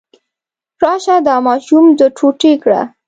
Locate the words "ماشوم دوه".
1.47-2.09